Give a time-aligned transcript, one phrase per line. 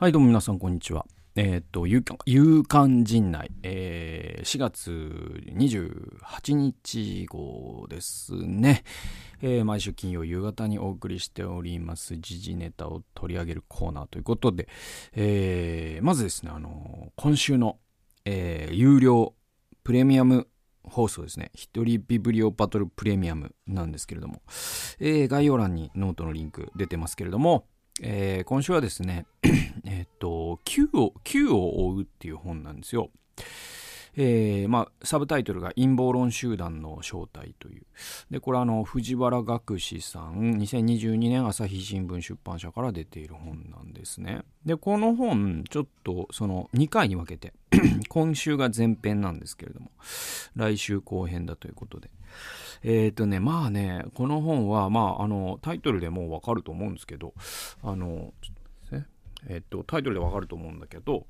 [0.00, 1.04] はい、どうも皆さん、こんにちは。
[1.36, 4.90] えーっと、夕刊夕刊陣内、えー4月
[5.54, 8.84] 28日号ですね。
[9.42, 14.70] えー毎週金曜夕方にお送りしております、時事ネタを取り上げるコーナーということで、
[15.12, 17.76] えーまずですね、あの今週の、
[18.24, 19.34] えー有料
[19.84, 20.48] プレミアム
[20.82, 21.50] 放送ですね。
[21.54, 24.40] 一人ビブリオバトルプレミアムなんですけれども、
[24.98, 27.66] えー概要欄にノートのリンク出てますけれども、
[28.02, 29.26] えー今週はですね、
[29.84, 33.10] えっと、9を、9を追うっていう本なんですよ。
[34.16, 37.82] えーまあ、サブタイトルが陰謀論集団の正体という。
[38.30, 44.42] で、これあの、藤原学士さん、2022年朝日新聞出版社から出ている本なんですね。
[44.64, 47.54] で、この本、ちょっとその2回に分けて、
[48.08, 49.90] 今週が前編なんですけれども、
[50.56, 52.10] 来週後編だということで。
[52.82, 57.34] えっ、とね、まあね、この本は、まあ、あの、タイトルでもうわかると思うんですけど、
[57.82, 58.32] あの、
[59.48, 61.26] えっ、と、タイトルでわかると思うんだけど、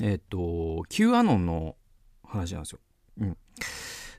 [0.00, 1.76] えっ、と、Q アノンの
[2.24, 2.80] 話なんですよ。
[3.20, 3.36] うん。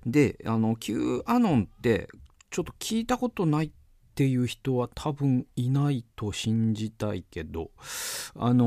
[0.05, 2.09] で、あの、Q アノンって、
[2.49, 3.71] ちょっと聞いたことないっ
[4.15, 7.71] ていう人は多分いないと信じたいけど、
[8.35, 8.65] あの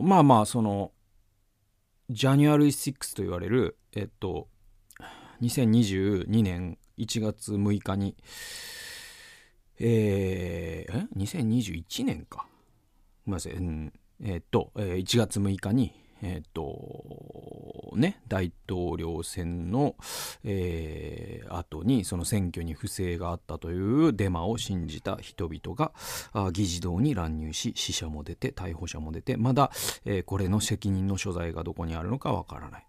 [0.00, 0.92] ーまあまあ、その、
[2.10, 4.48] ジャニュアル6と言われる、えっと、
[5.40, 8.16] 2022年1月6日に、
[9.78, 12.46] えー、え ?2021 年か。
[13.26, 13.52] ごめんなさい。
[13.52, 13.92] うん、
[14.24, 16.62] えっと、えー1月6日に、えっと、
[17.96, 19.96] ね、大統領選の、
[20.44, 25.92] えー後にその選挙に不正があったというデマを信じた人々が
[26.32, 29.70] あ議事堂に乱入し死者も出て逮捕者も出てまだ、
[30.04, 32.86] えーこれの責任の所在がどこにあるのかわからない、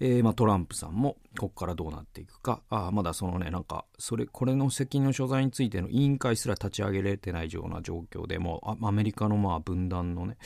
[0.00, 2.62] えーまあ、トランプさんもここからどうなっていくか。
[2.70, 10.36] あまだそのねなんかそれこれの責任の所在についての委員会すら立ち上げられてないような状況でもうアメリカのまあ分断のね、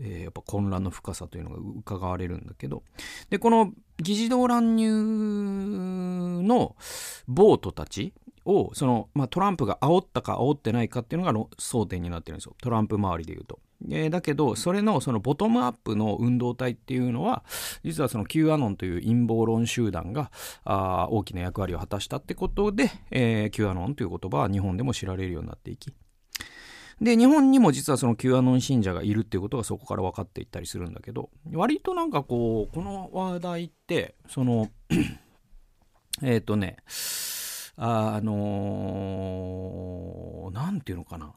[0.00, 2.82] えーやっぱ混乱の深さというのが伺われるんだけど。
[3.30, 4.92] でこのの議事堂乱入
[6.42, 6.76] の
[7.26, 8.12] ボートたち
[8.44, 13.60] をその、まあ、トランプが煽ったか煽ってないかっていうのが争点になってるんですよトランプ周りで言うと。
[13.92, 17.44] えだけどそれのそのボトムアップの運動体っていうのは
[17.84, 20.32] 実はその Q アノンという陰謀論集団が
[20.64, 25.92] あ大きな役割を果たしたってことで、えー、Q アノンという言葉は日本でも知られるようになっていき
[27.00, 34.70] で、日本にも実はその Q アノン信者がいるっていうことがそこから分かっていったりするんだけど、割となんかこう、この話題って、その、
[36.22, 36.76] えっとね、
[37.76, 40.18] あのー
[40.88, 41.34] ていうのかな。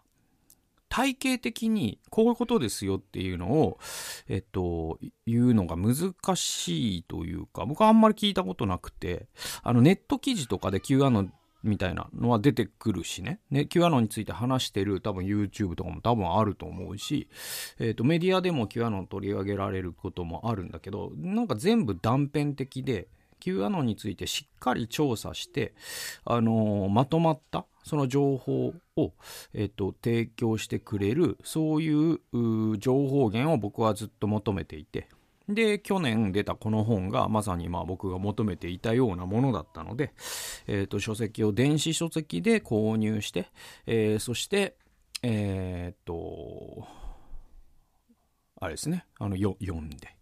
[0.88, 3.80] 体系的にこういうことですよっていうのを、
[4.28, 9.28] えっと、言うのが難しいというか、僕はあんまり聞いたことなくて、
[9.64, 11.34] あのネット記事とかで Q アノン
[11.64, 13.40] みたいなのは出てくるしね。
[13.50, 17.28] ね、Q アノンについて話してる多分 YouTube とかも多分あると思うし、
[17.80, 23.08] えっ、と、メディアでも Q アノン取り上げられることもあるんだけど、なんか全部断片的で、
[23.40, 25.74] Q アノンについてしっかり調査して、
[26.26, 29.14] あのーまとまったその情報を、
[29.54, 32.20] えっと提供してくれるそういう
[32.78, 35.08] 情報源を僕はずっと求めていて
[35.54, 40.14] で去年出たこの本がまさにまあ僕が求めていたようなものだったので、
[40.68, 43.48] えっと書籍を電子書籍で購入して、
[43.86, 44.76] えーそして
[45.24, 46.88] えーと
[48.60, 50.16] あれですねあのよ読んで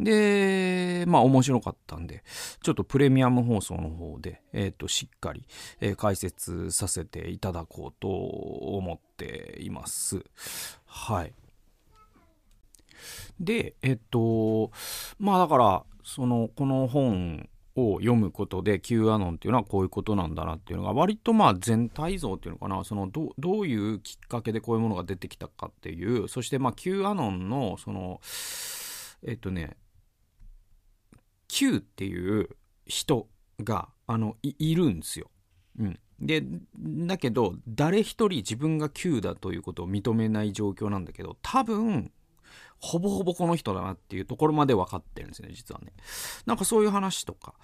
[0.00, 2.22] で、まあ面白かったんで、
[2.62, 5.44] ちょっとプレミアム放送の方で、えっ、と、しっかり、
[5.80, 10.24] え解説させていただこうと思っています。
[10.86, 11.32] はい。
[13.40, 14.70] で、えっ、と、
[15.18, 28.20] まあだから、その、この本を読むことで Q アノンっていうのはこういうことなんだなっていうのが割とまあ全体像っていうのかなそのどどういうきっかけでこういうものが出てきたかっていうそしてまあ Q アノンのその
[29.22, 29.76] えっとね
[31.46, 32.48] Q っていう
[32.86, 33.28] 人
[33.62, 35.30] があのいいるんですよ。
[35.78, 36.42] うん、で
[36.76, 42.10] だけど誰一人自分が Q だということを認めない状況なんだけど多分
[42.78, 45.92] ほぼほぼこの人だなっていうところまで分かってるんですね実はね。
[46.46, 47.54] なんかそういう話とか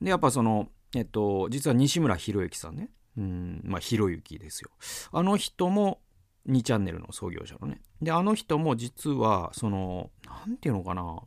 [0.00, 4.70] でやっぱそのえっと実は西村博之さんねうんまあ博之ですよ。
[5.12, 6.00] あの人も
[6.48, 7.80] 2チャンネルの創業者のね。
[8.00, 11.22] で、あの人も実は、その、なんていうのかな、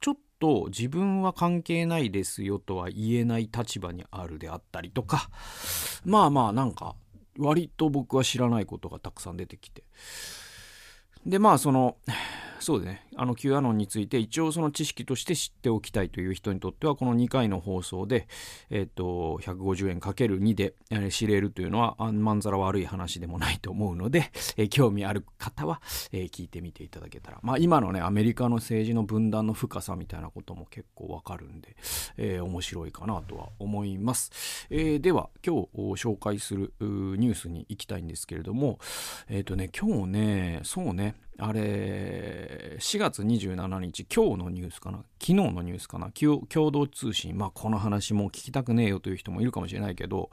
[0.00, 5.30] ちょっと自分は関係ないですよとは言えない立場にあるであったりとか、
[6.04, 6.94] まあまあなんか、
[7.38, 9.84] 割と僕は知らないことがたくさん出てきて。
[11.26, 11.96] で、まあその、
[12.64, 18.26] そうでね、あの Q アノンについて一応その知識として知っておきたいという人にとっては、この2回の放送で、
[18.70, 27.40] えっ、と、150円 ×2 で、え、知れるというのは、あまんざら悪い話でもないと思うので、 えー、興味ある方は、え、聞いてみていただけたら。
[27.42, 31.76] まあ今のね、アメリカの政治の分断の深さみたいなことも結構わかるんで、
[32.16, 34.66] え、面白いかなとは思います。
[34.70, 35.68] え、では、今日
[36.02, 38.78] 紹介するニュースに行きたいんですけれども、
[39.28, 44.98] えっ、とね、今日ね、そうね、あれ、4月27日、今日のニュースかな？
[45.20, 46.12] 昨日のニュースかな？
[46.12, 47.36] 共同通信。
[47.36, 50.30] まあ、この話も聞きたくねえよという人もいるかもしれないけど、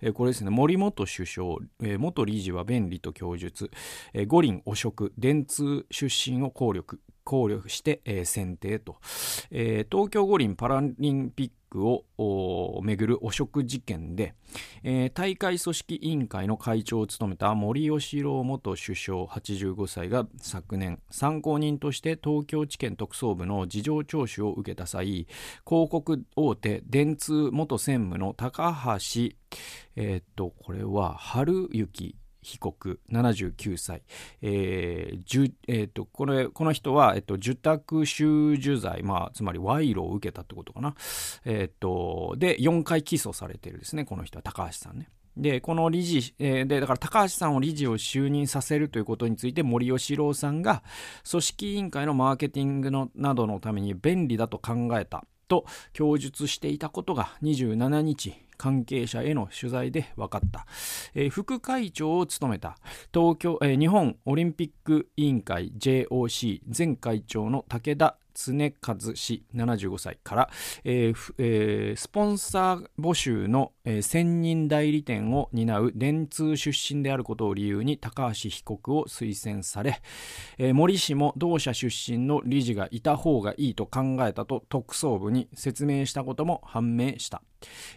[0.00, 3.72] えー、これですね、森元首相、えー、元理事は便利と供述、
[4.12, 8.96] えー、五輪汚職、電通出身を効力、考慮して、えー、選定と、
[9.50, 14.34] えー、東京五輪パラリンピックをめぐる汚職事件で、
[14.84, 25.26] えー、大会組織委員会の会長を務めた森喜朗元首相85歳が昨年参考人として東京地検特捜部の事情聴取を受けた際
[25.66, 29.34] 広告大手電通元専務の高橋
[29.96, 34.02] えー、っとこれは春行被告79歳、
[34.42, 40.94] えーえーと、これこの人は、えーと、受託収受罪、まあ、つまり賄賂を受けたってことかな、
[41.44, 45.08] えーと、で4回起訴されてるですねこの人は高橋さんね。
[45.36, 50.84] で、この理事、えー、で、だから高橋さんを理事を就任させるということについて森喜朗さんが
[51.28, 60.66] 組織委員会のマーケティングのなどのために便利だと考えたと供述していたことが27日関係者への取材で分かった、
[61.14, 62.78] えー、副会長を務めた。
[63.12, 70.50] 東京、えー、日本オリンピック委員会 JOC 前会長の武田常和氏75歳から、
[70.84, 80.02] えーえー、スポンサー募集の、えー、専任代理店を担う電通出身であることを理由に高橋被告を推薦され、
[80.58, 87.42] えー、森氏も同社出身の理事がいた方がいいと考えたと特捜部に説明したことも判明した。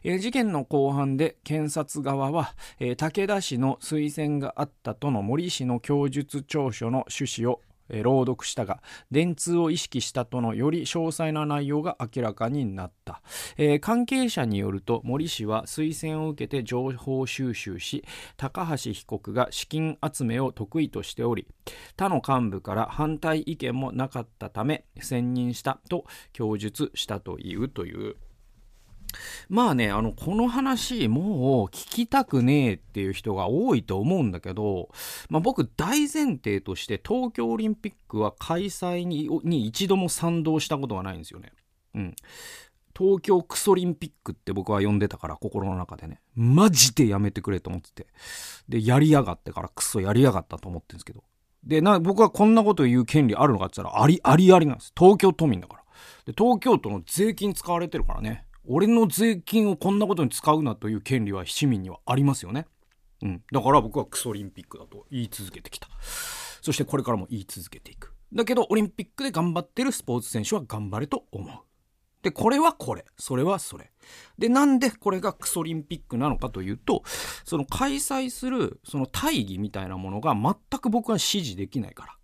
[0.03, 8.81] えー、事件の後半で検察側は、えー、武田氏の推薦があったとの森氏の供述調書の趣旨をえ朗読したが
[9.11, 13.21] 電通を意識したとのより詳細な内容が明らかになった、
[13.57, 18.03] えー、関係者によると森氏は推薦を受けて情報収集し
[18.35, 21.47] 高橋被告が資金集めを得意としており
[21.95, 28.15] 他の幹部から反対意見もなかったため選任したと供述したというという。
[29.49, 34.89] まあね、あの、この話、もう聞きたくねえっていう人が多いと思うんだけど、
[35.29, 41.51] まあ僕大前提として東京オリンピックは開催にに一度も賛同したことがないんですよね。
[41.95, 42.15] うん。
[42.97, 46.19] 東京クソリンピックって僕は呼んでたから、心の中でね。
[46.33, 48.07] マジでやめてくれと思ってて。
[48.67, 51.23] で、やりやがってからクソやりやがったと思ってるんですけど。
[51.63, 54.93] で、な、僕はこんなこと言う権利あるのかって言ったら、あり、ありありなんです。
[54.97, 55.83] 東京都民だから。
[56.25, 58.46] で、東京都の税金使われてるからね。
[58.67, 62.67] 俺の税金をこんなことに使うなという権利は市民にはありますよね。
[63.23, 63.43] うん。
[63.51, 65.87] だから僕はクソオリンピックだと言い続けてきた。
[66.61, 68.13] そしてこれからも言い続けていく。
[68.33, 71.67] だけどオリンピックで頑張ってるスポーツ選手は頑張れと思う。
[72.23, 73.05] で、これはこれ。
[73.17, 73.91] それはそれ。
[74.37, 77.03] で、なんでこれがクソリンピックなのかというと、
[77.45, 82.17] その開催するその大義みたいなものが全く僕は支持できないから。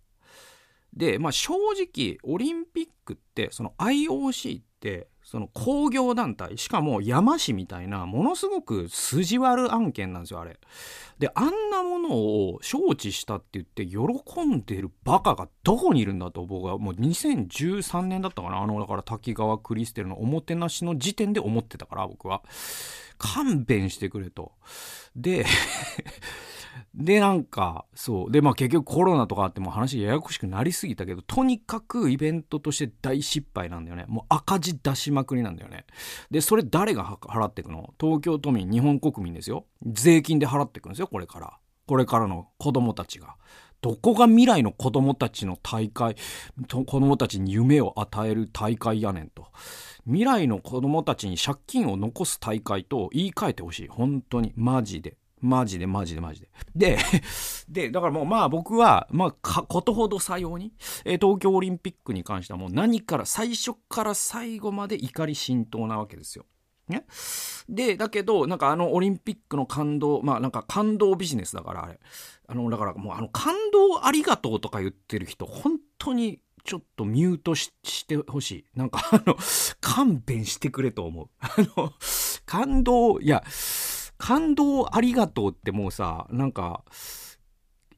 [0.92, 10.60] で、まあ正直、オリンピックって、その IOC って、その工業団体、しかも山市みたいな、ものすごく筋悪案件なんですよ、あれ。
[11.18, 22.44] で、あんなものを承知したって言って喜んでるバカがどこにいるんだと僕はもう2013年だったかなあの、だから滝川クリステルのおもてなしの時点で思ってたから、僕は。
[23.18, 24.52] 勘弁してくれと。
[25.16, 25.46] で
[26.94, 28.30] で、なんか、そう。
[28.30, 34.04] で、まあ結局コロナとかあっても話ややこしくなりすぎたけど、とにかくイベントとして大失敗なんだよね。
[34.08, 35.86] もう赤字出しまくりなんだよね。
[36.30, 37.94] で、それ誰が払っていくの？
[38.00, 39.66] 東京都民、日本国民ですよ。
[39.84, 41.58] 税金で払っていくんですよ、これから。
[41.86, 43.36] これからの子供たちが。
[43.80, 46.16] どこが未来の子供たちの大会、
[46.68, 49.48] 子供たちに夢を与える大会やねんと。
[50.06, 53.88] 未来の子供たちに借金を残す大会と言い換えてほしい。
[53.88, 54.54] 本当に。
[54.56, 55.18] マジで。
[55.44, 56.48] マジでマジでマジで。
[56.74, 56.98] で、
[57.68, 60.72] で、だからもうまあ僕は、まあか、ことほどさように、
[61.04, 66.46] えー、東京オリンピックに関してはもう何から最初から最後まで怒り浸透なわけですよ。
[66.88, 67.06] ね。
[67.68, 72.00] で、だけど、なんかあのオリンピックの感動、まあなんか感動ビジネスだからあれ。
[72.46, 77.72] あの、だからもうあの感動ありがとうとか言ってる人、本当にちょっとミュートし
[78.06, 78.64] てほしい。
[78.74, 79.36] なんかあの、
[79.80, 81.28] 勘弁してくれと思う。
[81.38, 81.92] あの、
[82.46, 83.44] 感動、いや、
[84.18, 86.84] 感動ありがとうってもうさ、なんか、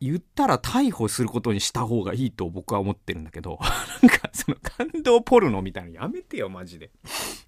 [0.01, 3.59] 言ったら逮捕することにした方がいいと僕は思ってるんだけど、
[4.03, 6.91] なんかその感動ポルノみたいなのやめてよ、マジで。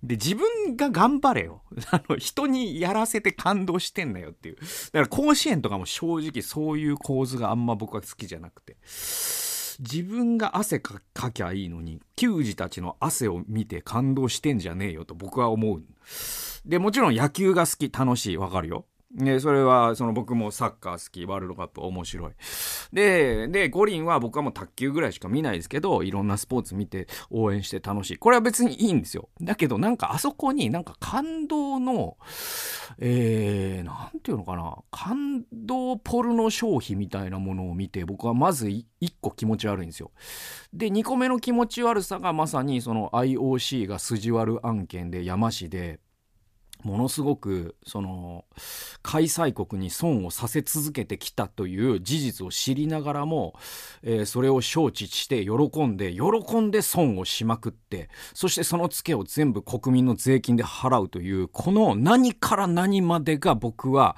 [0.03, 1.63] で、自分が頑張れよ。
[1.91, 4.57] あの、人にやらせて感動してんだよっていう。
[4.57, 8.77] だから甲子園とかも正直そういう構図があんま僕は好きじゃなくて。
[9.79, 15.83] 自分が汗かかきゃいいのに、球児たちの汗を見て感動してんじゃねえよと僕は思う。
[16.65, 18.87] で、もちろん野球が好き、楽しい、わかるよ。
[19.11, 22.33] で、それは、その僕もサッカー好き、ワールドカップ面白い。
[22.93, 28.19] で、で、五輪は僕はもう卓球ぐらいしか見ないですけど、いろんなスポーツ見て応援して楽しい。
[28.19, 29.31] これは別にいいんですよ。
[29.41, 32.19] だけどなんかあそこになんか感動の、
[32.99, 38.87] えー、なんていうのかな、感動ポルノ消費みたいなものを見て、僕はまず一
[39.23, 40.11] 個気持ち悪いんですよ。
[40.75, 45.99] で、二個目の気持ち悪さがまさにその IOC が筋悪案件で山市で、
[46.83, 48.45] ものすごく、その、
[49.03, 53.55] 開催国に損をさせ続けてきたという事実を知りながらも、
[54.03, 64.17] えー、それを承知して喜んで、喜んで損をしまくって、そしてそのツケを全部国民の税金で払うという、この何から何までが僕は、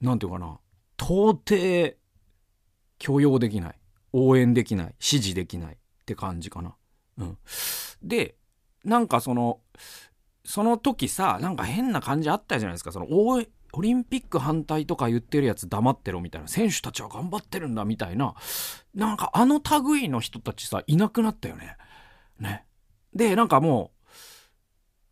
[0.00, 0.58] なんていうかな、
[0.98, 1.96] 到底
[2.98, 3.78] 許容できない、
[4.12, 6.74] 応援できない、支持できないって感じかな。
[7.18, 7.38] うん。
[8.02, 8.36] で、
[8.84, 9.60] なんかその、
[10.46, 12.92] その時さ、なんか変な感じあったじゃないですか。
[12.92, 16.48] その、オリンピック反対とか言ってるやつ黙ってろみたいな。
[16.48, 18.34] 選手たちは頑張ってるんだみたいな。
[18.94, 19.60] なんかあの
[19.92, 21.76] 類の人たちさ、いなくなったよね。
[22.38, 22.64] ね。
[23.14, 23.95] で、なんかもう、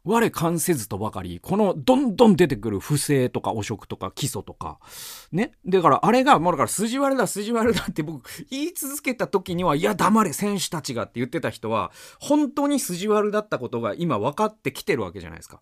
[0.05, 4.79] 我関せずとばかり、このどんどん出てくる不正とか汚職とか基礎とか、
[5.33, 5.53] ね？
[5.67, 15.61] だからあれが、もうだから筋割れだ、筋割れだって僕言い続けた時には、いや黙れ選手たちがって言ってた人は、本当に筋割れだったことが今分かってきてるわけじゃないですか。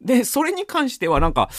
[0.00, 1.50] で、それに関してはなんか、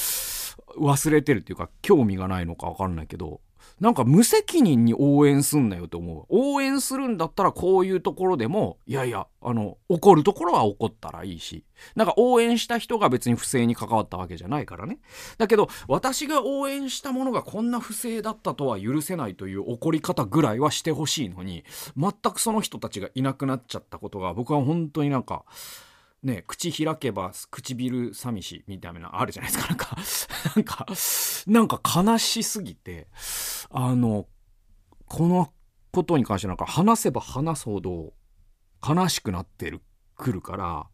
[0.77, 3.39] 忘れてるっていうか、興味がないのか分かんないけど、
[3.79, 6.25] なんか無責任に応援すんなよと思う。
[6.29, 11.65] 応援するんだったらこういうところでも、いやいや、あの、怒るところは怒ったらいいし。
[11.95, 14.99] なんか応援した人が別に不正に関わったわけじゃないからね。
[15.37, 21.65] だけど、私が応援したものがこんな不正だったとは許せないという怒り方ぐらいはしてほしいのに、
[21.97, 25.43] 全くその人たちがいなくなっちゃったことが僕は本当になんか、
[26.25, 29.69] ね、口開けば唇寂しみたいなあるじゃないですか。
[29.69, 29.95] なんか、
[30.55, 30.87] なんか、
[31.45, 33.07] なんか悲しすぎて、
[33.69, 34.27] あの、
[35.05, 35.53] この
[35.91, 38.13] ことに関してなんか話せば話すほど
[38.85, 39.83] 悲しくなってる、
[40.15, 40.87] くるから、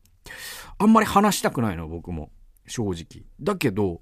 [0.78, 2.30] あんまり話したくないの、僕も。
[2.68, 3.26] 正直。
[3.40, 4.02] だけど、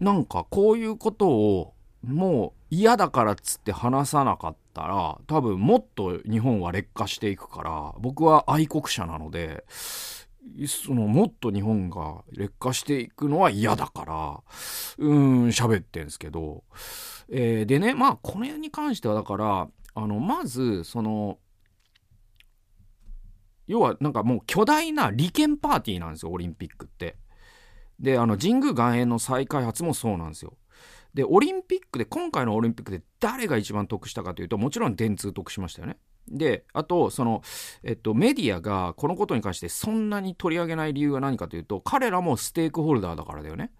[0.00, 9.64] なんかこういうことをもう嫌だからっつって話さなかったら、多分もっと日本は劣化していくから、僕は愛国者なので、
[10.66, 14.40] そのもっと日本が劣化していくのは嫌だから、
[14.98, 16.64] うん、喋ってんすけど、
[17.28, 21.38] えー、でね、まあ、これに関してはだから、あの、まず、その、
[23.66, 27.16] 要はなんかもう巨大な利権パーティーなんですよ、オリンピックって。
[27.98, 30.56] で、あの、神宮外苑の再開発もそうなんですよ。
[31.14, 35.96] で、オリンピックで、今回のオリンピックで誰が一番得したかというと、もちろん電通得しましたよね。
[36.28, 37.42] で、あと、その、
[37.82, 43.70] えっと、メディアがこのことに関してそんなに取り上げない理由は何かというと、彼らもステークホルダーだからだよね。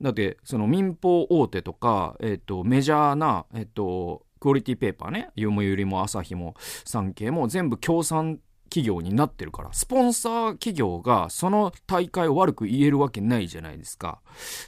[0.00, 8.38] だって、その民放大手とか、えっと、メジャーな、えっと、クオリティペーパーね、読売も朝日も産経も全部協賛
[8.76, 14.20] 企業になってるから、スポンサー企業がその大会を悪く言えるわけないじゃないですか。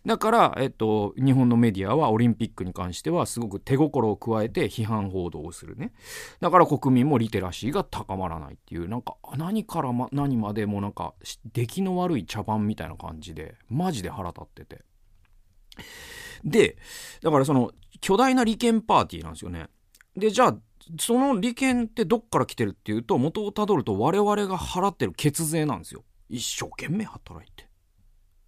[0.06, 5.92] だから、えっと、日本のメディアはオリンピックに関してはすごく手心を加えて批判報道をするね。
[6.40, 11.12] だから国民もリテラシーが高まらないっていう、なんか何からま何までもなんか
[11.52, 14.84] 出来の悪い茶番みたいな感じで、マジで腹立ってて。
[16.44, 16.78] で、
[17.22, 19.66] だからその巨大な利権パーティーなんですよね。
[20.16, 20.58] で、じゃあ
[20.98, 26.04] その利権ってどっから来てるっていうと、元をたどると我々が払ってる血税なんですよ。
[26.28, 27.68] 一生懸命働いて。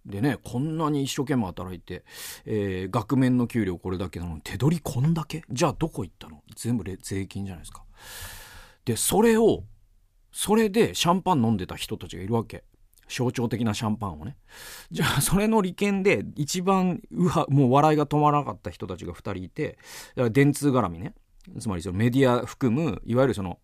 [0.05, 2.03] でね、こんなに一生懸命働いて、
[2.45, 5.43] えー、額面の給料これだけなのに手取りこんだけ？
[5.51, 6.41] じゃあどこ行ったの？
[6.55, 7.83] 全部税金じゃないですか。
[8.85, 9.63] で、それを、
[10.31, 12.63] それでシャンパン飲んでた人たちがいるわけ。
[13.07, 14.37] 象徴的なシャンパンをね。
[14.89, 19.77] じゃあ、それの利権で一番、うわ、もう笑いが止まらなかった人たちが2人いて、
[20.15, 21.13] だから電通絡みね。
[21.59, 23.59] つまりそのメディア含む、いわゆるその、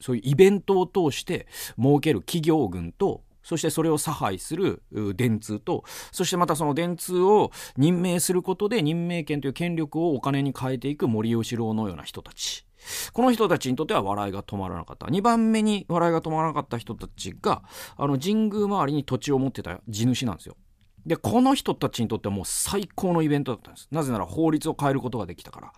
[0.00, 1.46] そういうイベントを通して
[1.78, 4.82] 儲ける企業群と、そしてそれを差配する
[5.16, 12.66] 電通と、そしてまたその電通を任命することで任命権という権力をお金に変えていく森喜朗のような人たち。
[13.12, 15.06] この人たちにとっては笑いが止まらなかった。
[15.06, 17.62] 2番目に笑いが止まらなかった人たちが、
[17.96, 20.56] あの神宮周りに土地を持ってた地主なんですよ。
[21.06, 23.88] で、この人たちにとってはもう最高のイベントだったんです。
[23.90, 25.72] なぜなら法律を変えることができたから。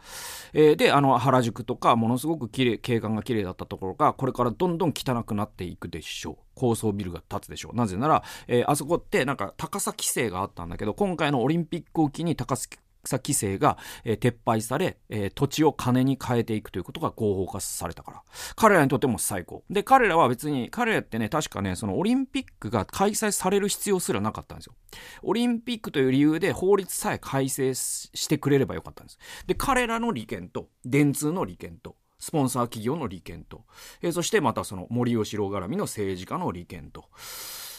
[0.52, 6.36] えー、で、あの、原宿とか、ものすごく綺麗、景観が綺麗だったところが、これからどんどん汚くなっていくでしょう。
[6.54, 7.76] 高層ビルが建つでしょう。
[7.76, 12.68] なぜなら、えー、あそこってなんか高さ規制があったんだけど、今回のオリンピックを機に高さ
[13.06, 18.22] 草規制が、えー、撤廃され、えー、土地を金に変えていくということが合法化されたから。
[18.54, 19.64] 彼らにとっても最高。
[19.70, 24.74] で、彼らは別に、彼らってね、確かね、そのオリンピックが開催される必要すらなかったんですよ。
[25.22, 29.18] オリンピックという理由で法律さえ改正してくれればよかったんです。
[29.46, 33.64] で、彼らの利権と、電通の利権と、スポンサー企業の利権と、
[34.00, 37.04] えー、そしてまたその森喜朗絡みの政治家の利権と、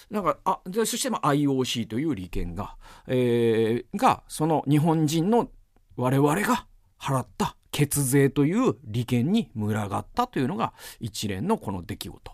[0.09, 5.49] なんか、あ、で、そして IOC という利権が、えー、が、その日本人の
[5.95, 6.67] 我々が
[6.99, 12.31] 払った血税という利権に群がったというのが一連のこの出来事。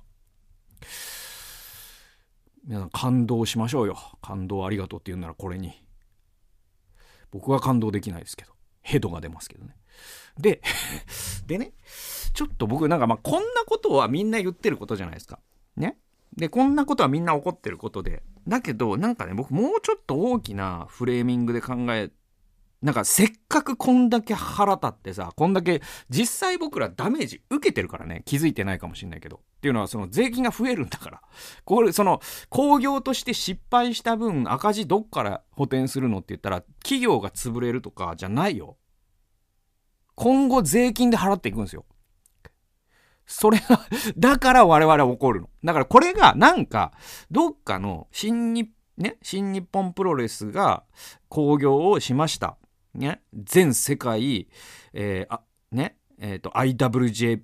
[2.65, 3.97] 皆さん感動しましょうよ。
[4.21, 5.83] 感動ありがとうって言うならこれに。
[7.31, 8.53] 僕は感動できないですけど。
[8.83, 9.75] ヘドが出ますけどね。
[10.37, 10.61] で、
[11.47, 11.73] でね、
[12.33, 15.39] ちょっと僕なんかまあこんなことはみんな言ってることじゃないですか。
[15.75, 15.97] ね。
[16.37, 18.23] で、こんなことはみんな起こってることで。
[18.47, 22.11] だけど、なんかね、僕もうちょっと大きなフレーミングで考え、
[22.81, 29.37] なんかせっかくこんだけ腹立ってさ、こんだけ実際僕らダメージ受けてるからね、気づいてないかもしんないけど。
[29.37, 31.21] っていうのはその税金が増えるんだから。
[31.63, 38.77] これ、その工業として失敗した分赤字どっから補填するのって言ったら企業が潰れるとかじゃないよ。
[40.15, 41.85] 今後税金で払っていくんですよ。
[43.25, 43.85] それが
[44.17, 45.49] だから我々は怒るの。
[45.63, 46.91] だからこれがなんか、
[47.31, 50.83] どっかの新日、ね、新日本プロレスが
[51.29, 52.57] 興行をしました。
[52.93, 54.47] ね、全世界、
[54.93, 57.41] えー、あ、ね、えっ、ー、と、IWJ、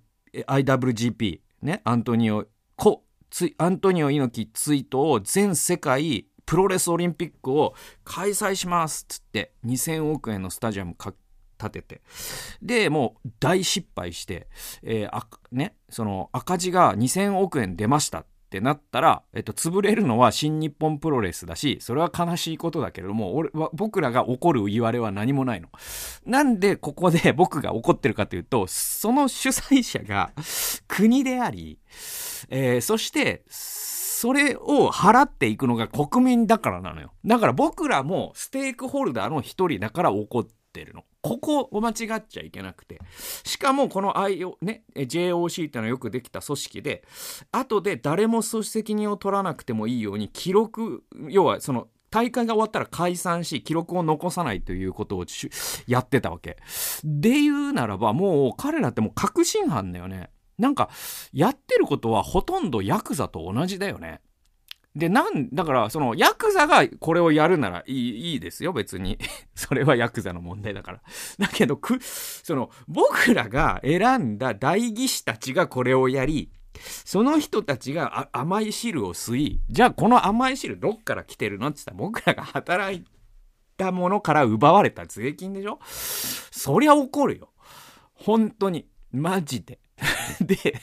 [0.48, 2.46] IWGP、ね、アントニオ、
[2.76, 10.96] コ、つアントニオ猪木ツイートを全世界プロレスオリンピックを開催しますっつって2000億円のスタジアム
[11.60, 12.02] 立てて。
[12.62, 14.48] で、もう大失敗して、
[14.84, 25.70] えー、あ、ね、その赤字が2000億円出ましたってなったら、えっと、潰れるのは新日本プロレスだし、それは悲しいことだけれども、俺は、僕らが怒る言われは何もないの。
[26.26, 30.32] なんでここで 僕が怒ってるかというと、その主催者が
[30.88, 31.80] 国であり、
[32.50, 37.14] えー、そして、それを払っていくのが国民だからなのよ。
[37.24, 41.04] だから僕らもステークホルダーの一人だから怒っててるの。
[41.22, 43.00] ここを間違っちゃいけなくて。
[43.44, 47.04] しかもこの IO、ね、JOC っていうのはよくできた組織で、
[47.52, 55.26] 後で誰も責任を取らなくてもいいように記録、要はその大会が終わったら解散し、記録を残さないということを
[55.88, 56.58] やってたわけ。
[57.04, 60.30] で言うならば、もう彼らってもう確信犯だよね。
[60.58, 60.90] なんか、
[61.32, 64.22] やってることはほとんどヤクザと同じだよね。
[64.96, 69.20] で、なん、だから、その、ヤクザがこれをやるならいい、いいですよ、別に。
[69.56, 71.02] それはヤクザの問題だから。
[71.38, 76.52] だけど、く、その、僕らが選んだ代議士たちがこれをやり、
[77.06, 83.04] その人たちが甘い汁を吸い、じゃあこの甘い汁どっから来てるのって言ったら僕らが働い
[83.78, 85.80] たものから奪われた税金でしょ？
[85.84, 87.50] そりゃ怒るよ。
[88.14, 88.88] 本当に。
[89.12, 89.80] マジで。
[90.42, 90.80] で、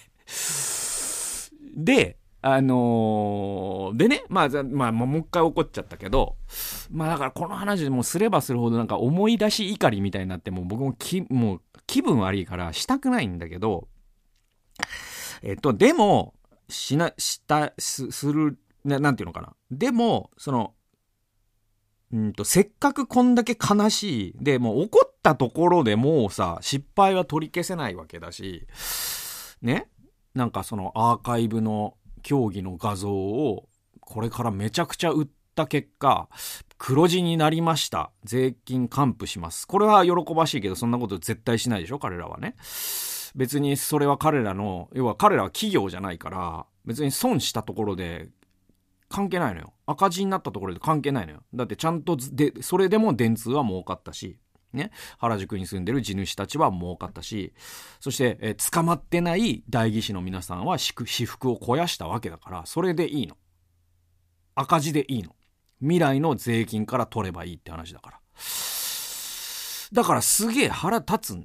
[1.74, 6.36] で、あのー、でね、まあ、まあ、もう一回怒っちゃったけど、
[6.92, 13.88] まあだからこの話でもすればするほどなんか思い出し怒りみたいになってもう僕もき、もう気分悪いからしたくないんだけど、
[15.42, 16.34] えっと、でも、
[16.68, 19.52] しな、した、す、する、ななんていうのかな。
[19.72, 20.74] でも、その、
[22.12, 24.34] うんと、せっかくこんだけ悲しい。
[24.40, 28.68] で、もう怒ったところでもうさ、失敗は取り消せないわけだし、
[29.62, 29.88] ね。
[30.34, 31.96] なんかそのアーカイブの
[32.26, 33.68] 競技の画像を
[34.00, 36.28] これからめちゃくちゃ売った結果、
[36.76, 38.10] 黒字になりました。
[38.24, 39.64] 税金還付します。
[39.68, 42.56] これは喜ばしいけど、そんなこと絶対しないでしょ彼らはね。
[43.36, 48.28] 別にそれは彼らの、要は彼らは企業じゃないから、別に損したところで
[49.08, 49.74] 関係ないのよ。
[49.86, 51.44] 赤字になったところで関係ないのよ。
[51.54, 54.40] だってちゃんとで、それでも電通は儲かったし、
[54.76, 57.52] ね、原宿に住んでる地主たちは儲かったし、
[58.00, 63.36] そして、えー、捕まってない代議士の皆さんは私服を肥やしたわけだから、それでいいの。
[64.54, 65.34] 赤字でいいの。
[65.80, 68.20] 未来の税金から取ればいいって話だから。
[69.92, 71.38] だからすげえ腹立つ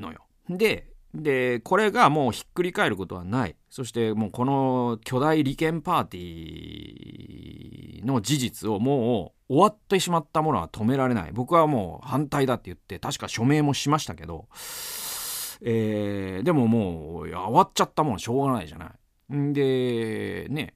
[0.00, 0.26] のよ。
[0.48, 3.56] で、で、これがもうひっくり返ることはない。
[3.68, 11.32] そしてもうこの巨大利権パーティーの事実をもう終わってしまったものは止められない。
[11.32, 14.48] 僕はもう反対だって言って、確か署名もしましたけど、
[15.64, 18.92] えー、でももう、終わっちゃったもんしょうがないじゃな
[19.32, 19.36] い。
[19.36, 20.74] んで、ね、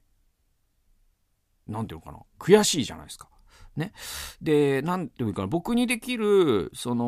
[1.66, 2.18] なんていうのかな。
[2.38, 3.28] 悔しいじゃないですか。
[3.76, 3.92] ね。
[4.40, 7.04] で、なんていうかな、僕にできる、その、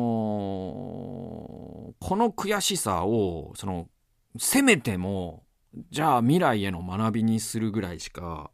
[1.99, 3.87] この悔しさを、その、
[4.37, 5.43] せめても、
[5.91, 8.49] じゃあ未来への学びにするぐらいしか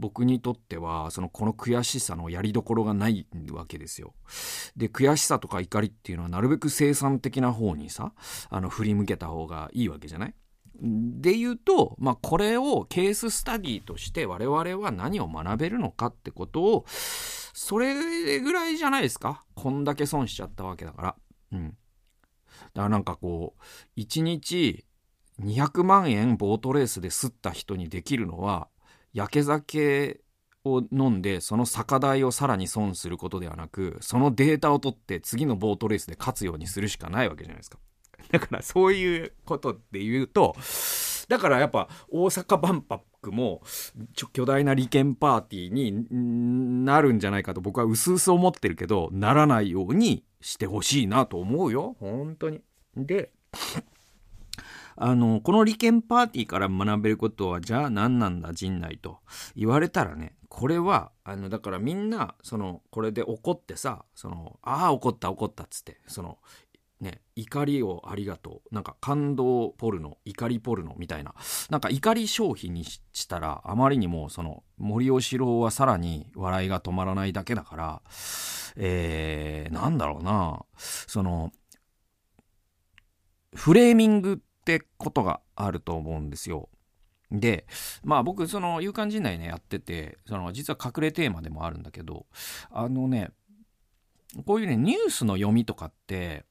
[0.00, 4.14] 僕にとってはそのこの悔しさのやりどころがないわけですよ。
[4.76, 8.12] で悔しさとか怒りっていうのはなるべく生産的な方にさ
[8.50, 10.34] あの振り向けた方がいいわけじゃない？
[10.80, 21.16] で言うと、まあ、これをケーススタディとして我々は何を学べるのかってことをそれぐらいじゃないですかこんだけ損しちゃったわけだから。
[21.52, 21.68] うん。
[21.70, 21.78] だか
[22.74, 23.62] らなんかこう
[23.96, 24.84] 一日
[25.42, 28.68] 200万円ボートレースで吸った人にできるのは
[29.12, 30.20] 焼け酒
[30.64, 37.78] を飲んでその酒代をさらに損することではなくそのデータを取って次のボートレースで勝つようにするしかないわけじゃないですか。
[38.32, 40.56] だからそういうことで言うと
[41.28, 43.62] だからやっぱ大阪万博も
[44.32, 52.60] 巨大な利権パーティーになるんじゃないかと僕は薄々思ってるけどならないようにしてほしいなと思うよ本当に。
[52.96, 53.32] で
[54.98, 59.18] あの、この利権パーティーから学べることは、じゃあ何なんだ、陣内と
[59.54, 66.38] 言われたらね、これは、あの、だからみんな、その、これで怒ってさ、その、ああ、怒った、怒ったっつって、その、
[67.00, 68.74] ね、怒りをありがとう。
[68.74, 71.34] なんか感動ポルノ、怒りポルノみたいな。
[71.68, 78.02] なんか怒り消費にしたら、あまりにもその森喜朗はさらに笑いが止まらないだけだから、
[78.76, 81.52] えー、なんだろうな、その、
[83.54, 86.68] フレーミングってことがあると思うんですよ。
[87.30, 87.66] で、
[88.04, 92.26] まあ僕、その、勇敢陣内ね、やってて、その、実は隠れテーマでもあるんだけど、
[92.70, 93.30] あのね、
[94.44, 96.44] こういうね、ニュースの読みとかって、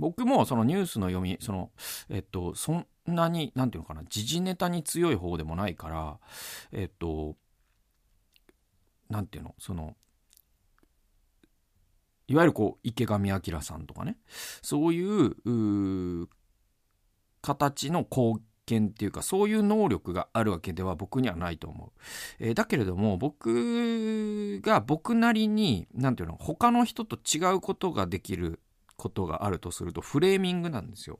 [0.00, 1.70] 僕もそのニュースの読み、その、
[2.08, 6.18] えっと、そんなに、なんていうのかな、時事ネタに強い方でもないから、
[6.72, 7.36] えっと、
[9.08, 9.94] なんていうの、その、
[12.26, 14.16] いわゆるこう、池上彰さんとかね、
[14.62, 16.28] そういう、う
[17.42, 21.90] 形の貢献っていうかそういう能力があるわけでは僕にはないと思う。
[22.38, 28.60] えー、だけれども僕が僕なりに何て言うの他の人と違うことができる
[29.00, 31.18] ことがあるとするとフレーミングなんですよ。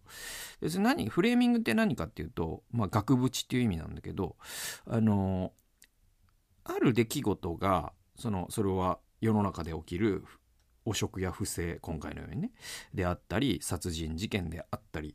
[0.61, 4.37] 別に何フレーミングって何かっていうと、まあ、額縁っていう意味なんだけど
[4.87, 5.53] あの
[6.65, 10.25] ある出来事がそのそれは世の中で起きる
[10.85, 12.53] 汚職や不正今回のようにね
[12.95, 15.15] であったり殺人事件であったり、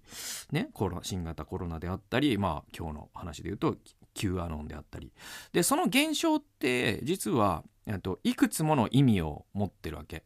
[0.52, 3.76] ね、コロ新型コロナであったりまあ今日の話で言うと
[4.14, 5.12] Q アノンであったり
[5.54, 7.64] でその現象って実は
[8.02, 10.24] といくつもの意味を持ってるわけ。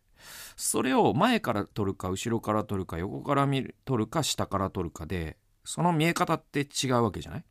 [0.55, 7.43] それを前から撮るか後ろから撮るか横から見る撮るか下から撮るかでその見え方って違うわけじゃない？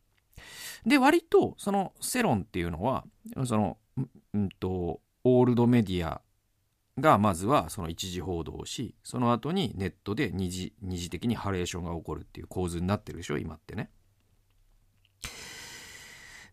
[0.86, 3.04] で割とその世論っていうのは
[3.44, 3.78] その
[4.34, 6.20] うんとオールドメディア
[6.98, 13.90] がまずはその一時報道をしその後にネットで二次二次的にハレーションが起こるっていう構図になってるでしょ今ってね。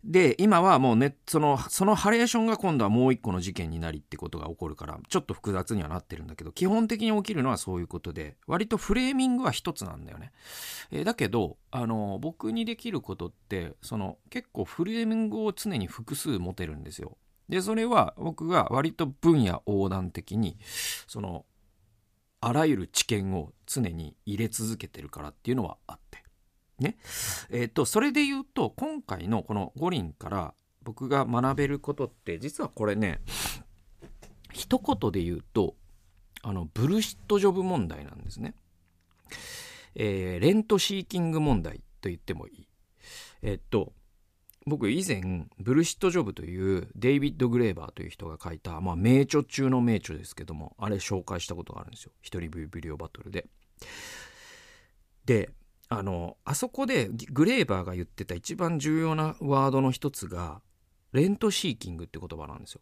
[0.05, 10.31] で今はもうねそのそのハレーションが今度はもう一個の事件になりってことが起こるからちょっと複雑にはなってるんだけど基本的に起きるのはそういうことで割とフレーミングは一つなんだよね。
[10.91, 17.17] えー、だけどあの僕にできることってその結構フレーミングを常に複数持てるんですよ。
[17.49, 20.57] で、それは僕が割と分野横断的に、
[21.07, 21.45] その、
[22.41, 26.04] あらゆる知見を常に入れ続けてるからっていうのはあって。
[26.79, 26.97] ね。
[27.49, 33.21] えっ、ー、と、それで言うと、今回のこの五輪から僕が学べることって、実はこれね、
[34.51, 35.75] 一言で言うと、
[36.41, 38.55] あの、ブルシットジョブ問題なんですね。
[39.95, 42.67] えー、レントシーキング問題と言ってもいい。
[43.41, 43.93] えっ、と、
[44.67, 53.45] 僕以前ブルシット・ジョブというデイビッド・グレーバーという人が書いた、まあ、名著中の名著ですけどもあれ紹介したことがあるんですよ一人ビデオバトルで。
[55.25, 55.49] で
[55.89, 60.61] あのあそこでグレーバーが言ってた一番重要なワードの一つが
[61.11, 62.81] レントシーキングって言葉なんですよ。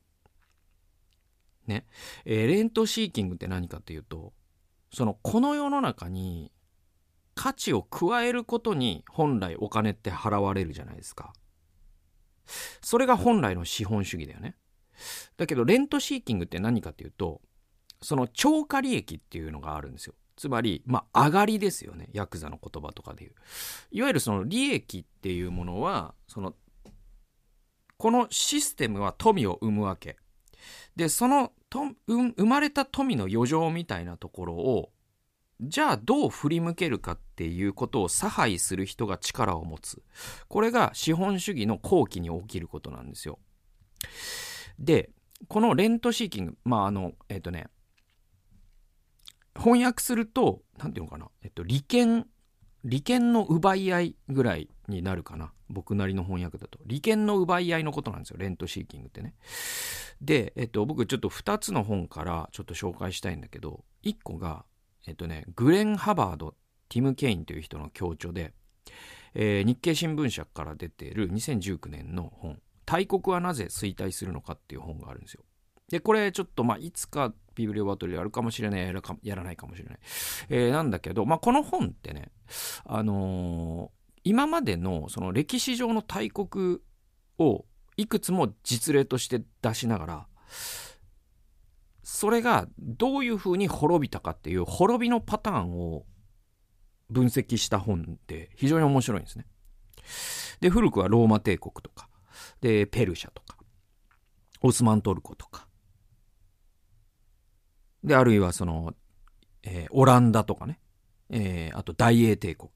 [1.67, 1.85] ね、
[2.25, 4.33] えー、レントシーキングって何かっていうと
[4.91, 6.51] そのこの世の中に
[7.35, 11.33] 価値を加えることに本来お金って払われるじゃないですか。
[12.81, 14.55] それが本来の資本主義だよね。
[15.37, 17.41] だけど、レントシーキングって何かっていうと、
[18.01, 20.13] その超過利益っていうのがあるんですよ。
[20.35, 22.09] つまり、まあ、上がりですよね。
[22.13, 23.33] ヤクザの言葉とかでいう。
[23.91, 26.53] いわゆるその利益っていうものは、その、
[27.97, 30.17] このシステムは富を生むわけ。
[30.95, 34.91] で、そのと、生まれた富の余剰みたいなところを、
[35.61, 40.03] じゃあどう振り向けるかっていうことを差配する人が力を持つ。
[40.49, 43.39] これが資本主義の後期に起きることなんですよ。
[44.77, 45.09] で、
[45.47, 47.67] このレントシーキング、まああの、えっ、とね、
[49.55, 52.27] 翻訳すると、なんていうのかな、えっと、利権、
[52.83, 55.53] 利権の奪い合いぐらいになるかな。
[55.69, 56.79] 僕なりの翻訳だと。
[56.85, 58.37] 利権の奪い合いのことなんですよ。
[58.37, 59.33] レントシーキングってね。
[60.21, 64.65] で、えっと、僕ちょっと2つの本からちょっと紹介したいんだけど、1個が、
[65.07, 66.55] えっとね、グレン・ハバード、
[66.89, 68.53] ティム・ケインという人の強調で、
[69.33, 75.43] えー、日経新聞社から出ている2019年の本、大国はなぜ衰退するのかっていう本があるんですよ。
[75.89, 79.99] で、これちょっとまあいつかビブリオバトルやるかもしれない、やらやらないかもしれない。
[80.49, 82.31] えー、なんだけど、まあこの本ってね、
[82.85, 86.79] あのー、今までのその歴史上の大国
[87.37, 87.65] を
[87.97, 90.27] いくつも実例として出しながら、
[92.03, 96.05] それがどういうふうに滅びたかっていう滅びのパターンを
[97.09, 99.45] 分析した本で非常に面白いんですね。
[100.59, 102.09] で、古くはローマ帝国とか、
[102.61, 103.57] で、ペルシャとか、
[104.61, 105.67] オスマントルコとか、
[108.03, 108.93] で、あるいはその、
[109.63, 110.79] えー、オランダとかね、
[111.29, 112.69] えー、あと大英帝国、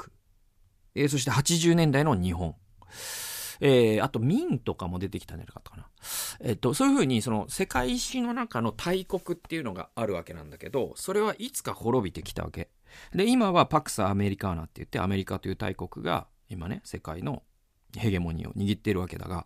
[0.96, 2.56] えー、そして80年代の日本、
[3.60, 5.88] えー、あと明とかも出てきたんじゃなかったかな。
[6.40, 12.70] えっ、と、そういうふうにその世界史の中の大国っていうのがあるわけなんだけど、それはいつか滅びてきたわけ。
[13.14, 17.44] で、今はパクサ・アメリカーナって言ってアメリカという大国が今ね、世界の
[17.96, 19.46] ヘゲモニーを握っているわけだが、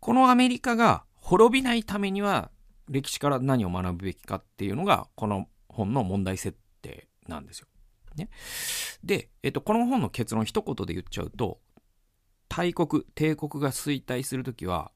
[0.00, 2.50] このアメリカが滅びないためには
[2.88, 7.66] 歴史から何を学ぶべきかっていうのが、この本の問題設定なんですよ。
[8.16, 8.28] ね。
[9.02, 11.60] で、えっと、この本の結論一言で言っちゃうと、
[12.48, 14.92] 大国、帝国が衰退するときは、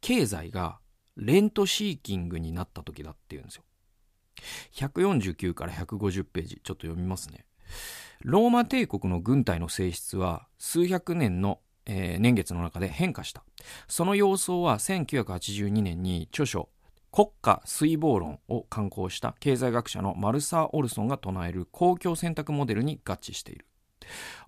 [0.00, 0.80] 経済が
[1.16, 3.64] レントシーキングになった時だっていうんですよ。
[4.72, 7.44] 149から150ページ、ちょっと読みますね。
[8.22, 13.42] ローマ帝国の軍隊の性質は数百年のえー、年月の中で変化した。
[13.88, 16.68] その様相は1982年に著書
[17.12, 23.66] 国家水防論を刊行した経済学者のマルサー・オルソンが唱える公共選択モデルに合致している。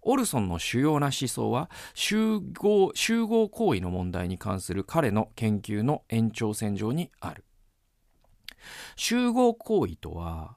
[0.02, 7.44] オルソンの主要な思想は集合集合行為の問題に関する彼の研究の延長線上にある。
[8.96, 10.56] 集合行為とは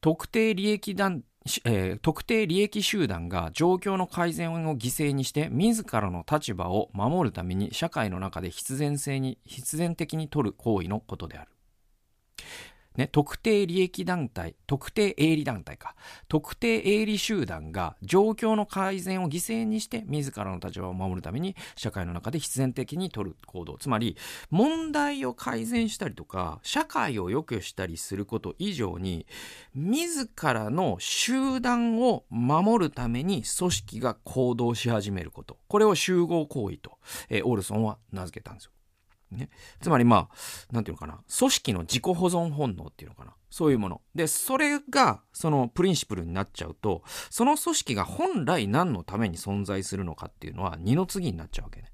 [0.00, 1.22] 特定利益団
[1.64, 11.50] えー、特定利益集団が状況の改善を犠牲にして自らの立場を守るために社会の中で必然性に必然的に取る行為のことである。
[12.96, 15.94] ね、特定利益団体、特定営利団体か、
[16.28, 23.76] 特定営利集団が状況の改善を犠牲にして自らの立場を守るために社会の中で必然的に取る行動。
[23.78, 24.16] つまり、
[24.50, 29.26] 問題を改善したりとか、社会を良くしたりすること以上に、
[29.74, 35.58] 自らの集団を守るために組織が行動し始めること。
[35.68, 36.98] これを集合行為と、
[37.28, 38.72] えー、オールソンは名付けたんですよ。
[39.30, 39.50] ね。
[39.80, 41.20] つまりまあ、なんていうのかな。
[41.38, 43.34] 組織の自己保存本能っていうのかな。
[43.50, 44.00] そういうもの。
[44.14, 51.92] で、それが、そのプリンシプルになっちゃうと、その組織が本来何のために存在するのかっていうのは二の次になっちゃうわけね。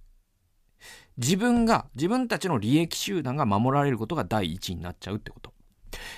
[1.17, 5.55] 自分が、自分たちの利益集団が守られることが第一になっちゃうってこと。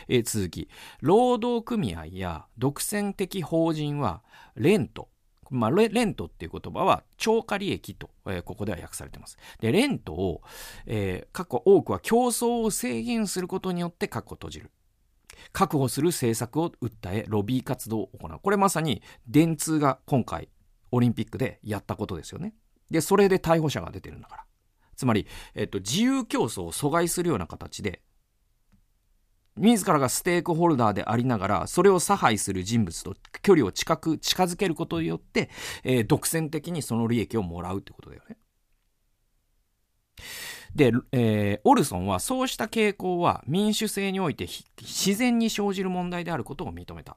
[0.08, 0.68] えー、続き、
[1.00, 4.22] 労働組合や独占的法人は、
[4.56, 5.08] レント、
[5.50, 9.38] まあ、レントっていう言葉は超過利益と、えー、ここでは訳されてます。
[9.60, 10.42] で、レントを、
[10.86, 14.70] えー、過去多くは競争を制限することによって確保閉じる。
[15.52, 18.38] 確保する政策を訴え、ロビー活動を行う。
[18.42, 20.48] これまさに電通が今回
[20.90, 22.54] オリンピックでやったことですよね。
[22.90, 24.44] で、それで逮捕者が出てるんだから。
[24.96, 28.02] つまり、えっと、自由競争を阻害するような形で
[29.58, 35.50] 自らがステークホルダーでありながら、それを差配する人物と距離を近く、近づけることによって、
[35.84, 38.36] えー、独占的にその利益をもらうってことだよね。
[40.74, 44.46] で、えー、オルソンはそうした傾向は民主制において
[44.80, 47.16] 自然に生じる問題であることを認めた。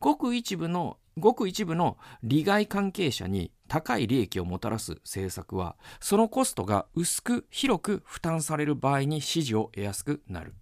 [0.00, 10.54] ごく一部の、ごく一部の利害関係者に高い利益をもたらす政策は、そのコストが薄く広く負担される場合に支持を得やすくなる。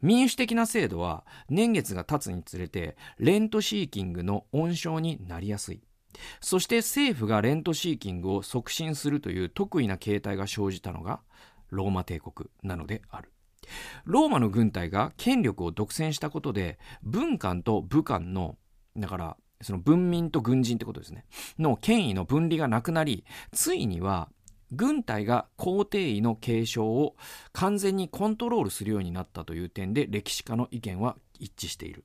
[0.00, 5.82] 民主的な制度は年月が経つにつれてレントシーキングの温床になりやすい。
[6.40, 11.20] そして政府がレントシーキングを促進するという得意な形態が生じたのが
[11.70, 13.32] ローマ帝国なのである。
[14.04, 18.56] ローマの軍隊が権力を独占したことで文官と武官の
[18.96, 21.24] だからその文民と軍人ってことですね
[21.58, 24.28] の権威の分離がなくなりついには
[24.72, 27.14] 軍隊が皇帝位の継承を
[27.52, 32.04] 完全にコントロールするようになったという点で歴史家の意見は一致している。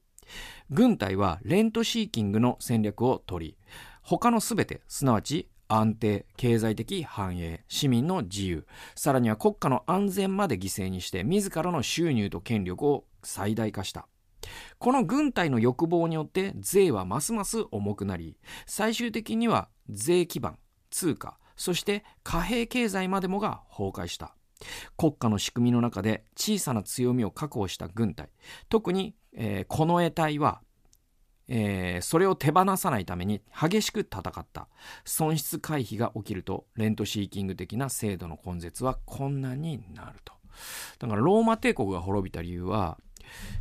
[0.70, 3.58] 軍隊はレントシーキングの戦略を取り、
[4.02, 14.08] 他の全て、すなわち安定、経済的繁栄、市民の自由、さらには国家の安全まで犠牲にして自らの収入と権力を最大化した。
[14.78, 20.58] この軍隊の欲望によって税はますます重くなり、最終的には税基盤、
[20.90, 24.36] 通貨、そして貨幣経済までもが崩壊した。
[24.96, 28.30] 国家の仕組みの中で小さな強みを確保した軍隊、
[28.70, 30.62] 特に、えー、近衛隊は
[31.50, 34.68] えー、それを手放さないために激しく戦った。
[35.06, 40.34] 損失回避が起きると、レントシーキング的な制度の根絶は困難になると。
[41.00, 42.98] だからローマ帝国が滅びた理由は、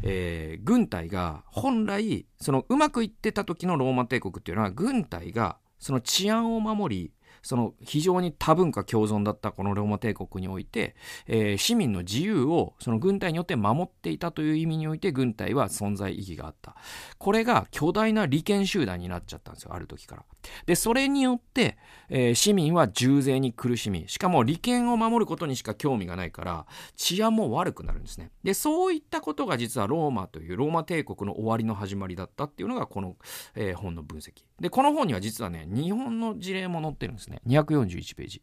[0.02, 7.12] えー、軍隊が本来、そのうまくいってた時のローマ帝国っていうのは軍隊がその治安を守り、
[7.46, 10.96] その非常に多文化共存だったこのローマ帝国において、
[11.28, 16.74] えー、市民の自由をその軍隊によって守っていたという意味において軍隊は存在意義があった。
[17.18, 20.24] これが巨大な利権集団になっちゃったんですよ、ある時から。
[20.66, 21.76] で、それによって、
[22.08, 28.30] えー、市民は重税に苦しみ、しかも利権を守ることにしか興味がないから、治安も悪くなるんですね。
[28.42, 33.16] で、そういったことが実はローマというローマ帝国の終わりの始まりだったっていうのがこの、
[33.54, 34.44] えー、本の分析。
[34.60, 37.40] で、この本には実はね、日本の事例も載ってるんですね。
[37.46, 38.42] 241ページ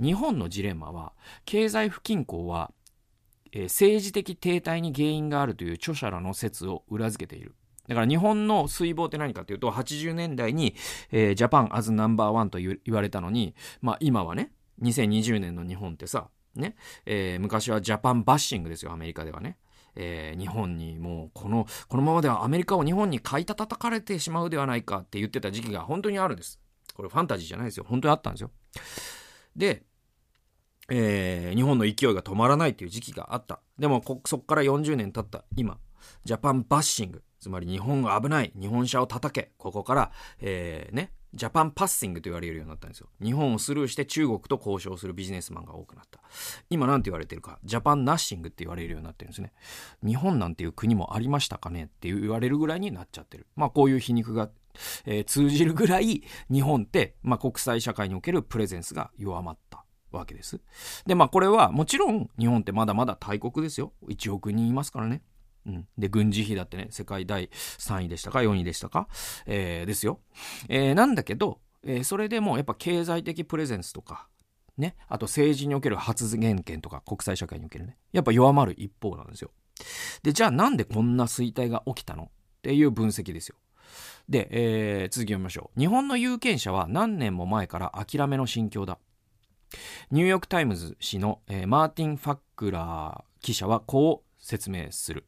[0.00, 1.12] 日本のジレンマは
[1.44, 2.72] 経済不均衡は、
[3.52, 7.54] え、政治的停滞に原因があるという著者らの説を裏付けている
[7.92, 10.74] だから日本の水防って何かというと80年代に、
[11.10, 16.74] えー、ジャパンアズナンバーワンと言われたのに、まあ、今はね2020年の日本ってさ、ね
[17.04, 19.58] えー、昔はジャパンバッシングですよアメリカではね。
[19.94, 26.58] えー、日本にもうこのこのままではアメリカを日本に買いたたかれてしまうではないかって言ってた時期が本当にあるんです。
[26.94, 27.84] これファンタジーじゃないですよ。
[27.86, 28.50] 本当にあったんですよ。
[29.54, 29.82] で、
[30.88, 33.60] えー、日本の勢いが止まらないっていう時期があった。
[33.78, 35.78] でもそこから40年経った今、
[36.24, 43.08] Japan bashing、つまり日本が危ない、日本車を叩け、ここから、えー、ね、 Japan passing と言われるようになったんですよ。
[43.20, 46.20] 日本をスルーして中国と交渉するビジネスマンが多くなった。
[46.70, 49.52] 今なんて言われてるか、 Japan nothing って言われるようになってるんですね。
[50.06, 53.48] 日本なんていう国もありましたかねって言われるぐらいになっちゃってる。
[53.56, 54.50] まあこういう皮肉が
[55.04, 60.60] えー、通じるぐらい日本って、まあ、国際社会におけるプレゼンスが弱まったわけです。
[61.06, 63.92] で、まあこれはもちろん日本ってまだまだ大国ですよ。
[64.08, 65.22] 1億人いますからね。
[65.66, 65.88] うん。
[65.98, 67.48] で、軍事費だってね、世界第
[67.78, 69.08] 3位でしたか、4位でしたか、
[69.46, 70.20] えー、ですよ。
[70.68, 74.28] えー、なんだけど、えー、それでもやっぱ経済的プレゼンスとか、
[74.76, 79.50] ね、あと政治における発言権とか国際社会におけるね、やっぱ弱まる一方なんですよ。
[80.22, 82.24] で、じゃあなんでこんな衰退が起きたの？
[82.24, 82.28] っ
[82.62, 83.56] ていう分析ですよ。
[84.28, 85.80] で、えー、続き読みましょう。
[85.80, 88.98] 日本の有権者は何年も前から諦めの心境だ。
[90.10, 95.24] ニューヨークタイムズ紙の、えー、マーティン・ファックラー記者はこう説明する、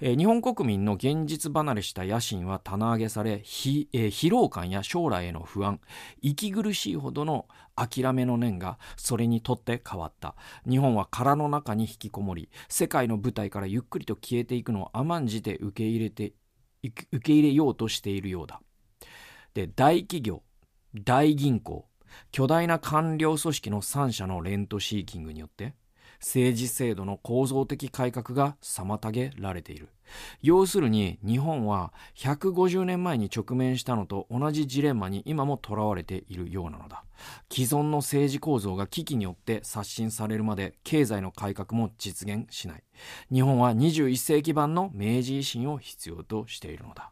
[0.00, 5.80] えー、日本国民の現実離れした野心は棚上げされ、えー、疲労感や将来への不安
[6.20, 10.34] 息苦しいほどの諦めの念がそれにとって変わった
[10.68, 16.34] 日本は殻の中に引きこもり世界の舞台からゆっくりと消えていくのを甘んじて受け入れて
[16.82, 18.60] 受け入れようとしているようだ。
[19.54, 20.42] で、大企業、
[20.94, 21.88] 大銀行、
[22.30, 25.74] 巨大な官僚組織の3社のレントシーキングによって、
[26.20, 29.88] 政治制度の構造的改革が妨げられている。
[30.40, 37.04] 要するに日本は150年前に直面したのと同じジレンマに今もとらわれているようなのだ。
[37.50, 42.84] 既存の政治構造が危機によって刷新されるまで経済の改革も実現しない。
[43.32, 47.10] 日本は21世紀版の明治維新を必要としているのだ。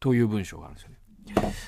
[0.00, 0.98] という文章があるんですよね。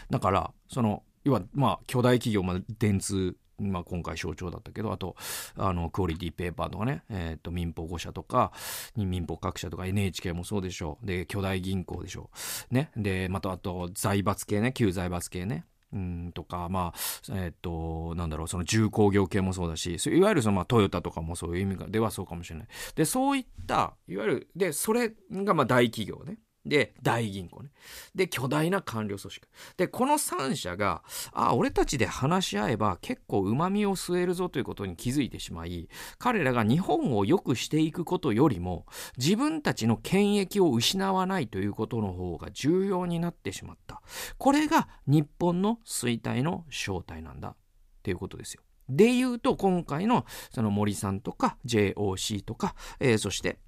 [0.08, 5.16] だから、その、要は、まあ、巨大企業、まあ、電通まあ、今回象徴だったけど、あと、
[5.56, 8.52] あの、クオリティペーパーとかね、えっ、ー、と、民放5社とか、
[8.96, 11.06] 民放各社とか NHK もそうでしょう。
[11.06, 12.30] で、巨大銀行でしょ
[12.70, 12.74] う。
[12.74, 12.90] ね。
[12.96, 15.64] で、また、あと、財閥系ね、旧財閥系ね。
[15.92, 22.68] うんとか、まあ、えっ、ー、と、なんだろう、その重工業系もそうだし、いわゆるその、まあ、トヨタとかもそういう意味ではそうかもしれない。
[22.94, 26.38] で、そういった、いわゆる、で、それがまあ大企業ね。
[26.66, 27.70] で、大銀行ね。
[28.14, 29.48] で、巨大な官僚組織。
[29.78, 44.02] で、この3社が、あ、俺たちで話し合えば結構旨味を吸えるぞということに気づいてしまい、彼らが日本を良くしていくことよりも、自分たちの権益を失わないということの方が重要になってしまった。
[44.36, 47.56] これが日本の衰退の正体なんだ。
[48.00, 48.62] っていうことですよ。
[48.88, 53.58] で言うと、今回のその森さんとか JOC とか、えー、そして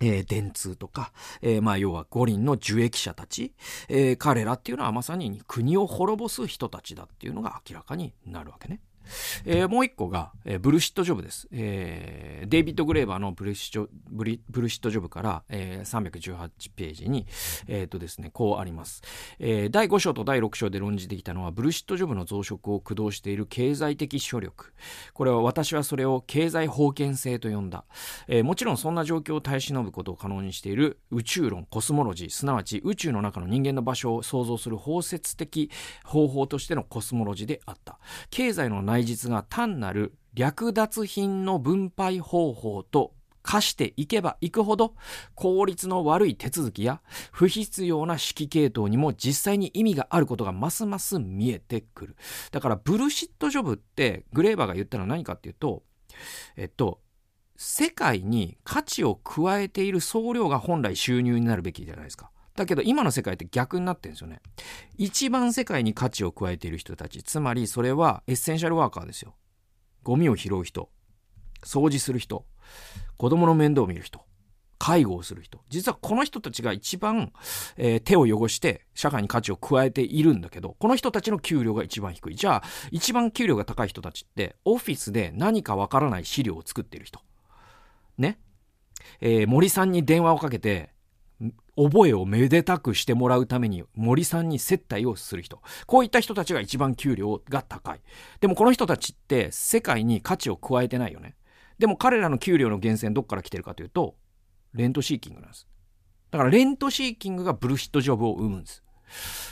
[0.00, 3.52] えー、電通とか、えー、まあ要は五輪の受益者たち、
[3.88, 8.80] えー、彼らっていうのはまさに国を滅ぼす人たちだっていうのが明らかになるわけね。
[9.44, 11.48] えー、もう一個が、えー、ブルシットジョブです。
[11.52, 17.26] えー、デイビッド・グレーバーのブルシットブリブルシットジョブから、えー、318ページに、
[17.66, 19.02] えーとですね、こうあります、
[19.38, 19.70] えー。
[19.70, 24.72] 第5章と第6章で論じてきたのは、ブルシットジョブの増殖を駆動している経済的諸力。
[25.12, 27.84] これは私はそれを経済封建性と呼んだ。
[28.28, 35.70] えー、もちろんそんな状況を耐え忍ぶことを可能にしている宇宙論、コスモロジー、すなわち宇宙の中の人間の場所を創造する包摂的
[36.04, 37.98] 方法としてのコスモロジーであった。
[38.30, 44.94] 経済の内実が単なる略奪品の分配方法と化していけばいくほど
[45.34, 47.00] 効率の悪い手続きや
[47.32, 52.16] 不必要な指揮系統にも実際に意味があることがますます見えてくる。
[52.50, 55.82] だからブルシットジョブってグレーバーが言ったのは何かっていうと、
[56.56, 57.00] えっと、
[57.56, 62.30] 世界に価値を加えている総量が本来収入になるべきじゃないですか。
[62.60, 64.42] だけど今の世界って逆になってるんですよね。
[64.98, 69.34] 一番世界に価値を加えている人たち、つまりそれはエッセンシャルワーカーですよ。
[70.02, 70.90] ゴミを拾う人、
[71.64, 72.44] 掃除する人、
[73.16, 74.26] 子供の面倒を見る人、
[74.78, 75.60] 介護をする人。
[75.70, 77.32] 実はこの人たちが一番、
[77.78, 82.36] えー、手を汚して社会に価値を加えているんだけど、この人たちの給料が一番低い。
[82.36, 87.20] じゃあ、一番給料が高い人たちって、オフィスで何かわからない資料を作っている人。
[88.18, 88.38] ね。
[89.20, 90.90] えー、森さんに電話をかけて、
[91.76, 95.60] 覚えをめでたくしてもらうために森さんに接待をする人。
[95.86, 98.00] こういった人たちが一番給料が高い。
[98.40, 101.36] でもこの人たちって世界に価値を加えてないよね。
[101.78, 104.16] でも彼らの給料の源泉どっから来てるかというと、
[104.74, 105.66] レントシーキングなんです。
[106.30, 108.82] だからレントシーキングがブルシットジョブを生むんです。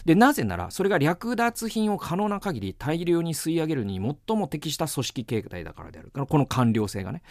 [0.05, 6.11] で、なぜなら、それが略奪品を可能な限り大量に吸い上げるに最も適した組織形態だからである。
[6.11, 7.23] この官僚性がね。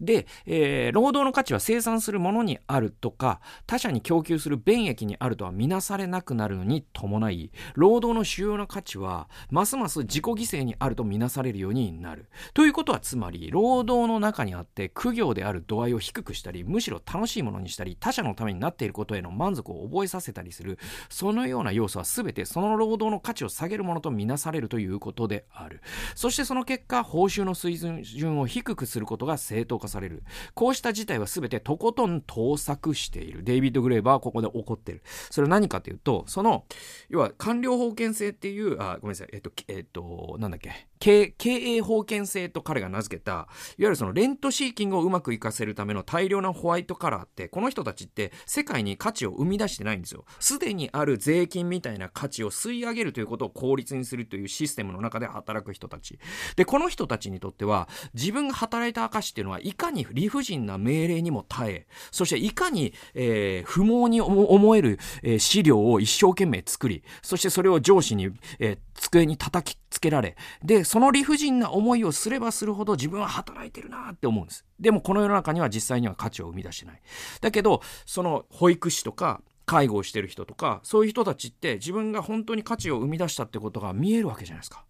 [0.00, 12.28] で、えー、労働の価値は生産するものにあるとか、他者に供給する便益にあるとは見なされなくなるのに伴い、労働の主要な価値は、ますます自己犠牲にあると見なされるようになる。
[12.54, 20.78] ということは、つまり、労働の中にあって、苦行である度合いを低くしたり、むしろ楽しいものにしたり、他者のためになっていることへの満足を覚えさせたりする、
[21.08, 25.82] そのような要素は全てその労働の価値を下げるものとみなされるということである。
[26.14, 30.22] そしてその結果、報酬の水準を低くすることが正当化される。
[30.54, 33.42] こうした事態は全てとことん盗作している。
[33.42, 35.02] デイビッド・グレーバーはここで怒ってる。
[35.30, 36.64] それは何かというと、その、
[37.08, 43.46] 要は官僚封建制っていう、あ、ごめんなさい、えっと、えっと、なんだっけ、経営封建制と彼が名付けた、いわ
[43.78, 50.26] ゆるそのレントシーキングをうまく活かせるための大量なホワイトカラーって、この人たちって世界に価値を生み出してないんですよ。
[50.38, 56.18] すでにある税金みたいな価値を吸い上げるということを効率にするというシステムの中で働く人たち。
[56.56, 74.64] で、この人たちにとっては、自分が働いた証っていうのは、いかに理不尽な命令にも耐え、そしていかに、えー、不毛に思える、えー、資料を一生懸命作り、そしてそれを上司に、えー、机に叩きつけられ、で、その理不尽な思いをすればするほど自分は働いてるなって思うんです。
[74.80, 77.00] でもこの世の中には実際には価値を生み出してない。
[77.40, 84.84] だけど、その保育士とか介護をしてる人とか、そういう人たちって自分が本当に価値を生み出したってことが見えるわけじゃないですか。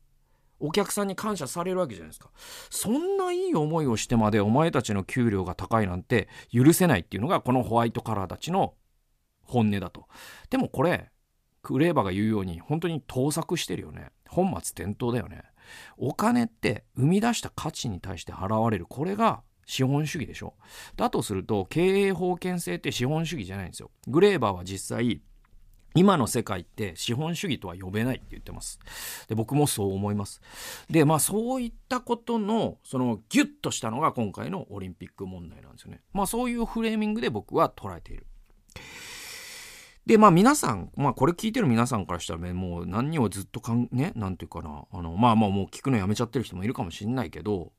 [0.58, 2.30] お客さんに感謝されるわけじゃないですか。
[2.70, 8.72] そんないい思いをしてまでお前たちの給料が高いなんて許せないっていうのがこのホワイトカラーたちの
[9.42, 10.06] 本音だと。
[10.48, 11.10] でもこれ、
[11.60, 14.12] クレーバーが言うように本当に盗作してるよね。
[14.26, 15.49] 本末転倒だよね。
[15.96, 18.86] お金って生み出した価値に対して払われる。
[18.86, 20.54] これが資本主義でしょ。
[20.96, 23.90] だとすると、経営封建制って資本主義じゃないんですよ。
[24.08, 25.22] グレーバーは実際、
[25.94, 28.78] 今の世界って資本主義とは呼べないって言ってます。
[29.28, 30.40] で、僕もそう思います。
[30.88, 36.00] で、まあそういったことの、そのギュッとしたのが今回のオリンピック問題なんですよね。
[36.12, 38.26] まあそういうフレーミングで僕は捉えている。
[40.06, 47.72] で、まあ皆さん、まあこれ聞いてる皆さんからしたらね、もう何をずっとかん、ね、なんていうかな、あの、まあまあもう聞くのやめちゃってる人もいるかもしんないけど、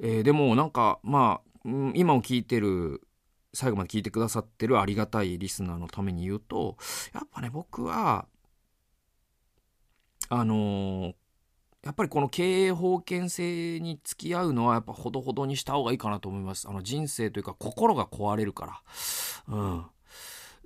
[0.00, 3.02] えー、でもなんか、まあ、今を聞いてる、
[3.54, 6.76] 最後まで聞いてくださってるありがたいリスナーのために言うと、
[7.14, 8.26] やっぱね、僕は、
[10.30, 11.14] あのー、
[11.84, 16.68] やっぱりこの経営封建制に付き合うのはやっぱほどほどにした方がいいかなと思います。
[16.68, 18.82] あの人生というか心が壊れるか
[19.46, 19.56] ら。
[19.56, 19.86] うん。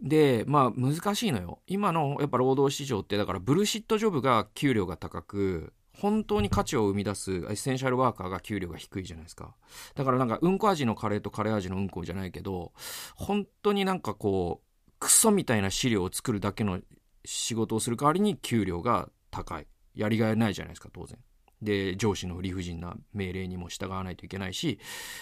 [0.02, 1.60] で、まあ難しいのよ。
[1.66, 9.54] 今のやっぱ労働市場ってだからブルシットジョブが給料が高く、本当に価値を生み出すエッセンシャルワーカーが給料が低いじゃないですか。
[9.94, 12.72] だからなんかうんこ味のカレーとカレー味のうんこじゃないけど、
[13.14, 16.80] 本当になんかこう、クソみたいな資料を作るだけの
[17.24, 19.66] 仕事をする代わりに給料が高い。
[19.94, 21.18] やりがいないじゃないですか、当然。
[21.62, 24.78] で、上司の理不尽な命令にも従わないといけないし、